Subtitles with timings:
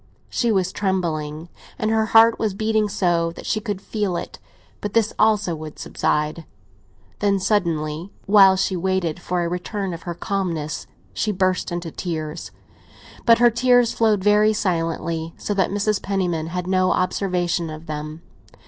[0.31, 1.47] She was trembling,
[1.77, 4.39] and her heart was beating so that she could feel it;
[4.81, 6.43] but this also would subside.
[7.19, 12.49] Then, suddenly, while she waited for a return of her calmness, she burst into tears.
[13.27, 16.01] But her tears flowed very silently, so that Mrs.
[16.01, 18.23] Penniman had no observation of them.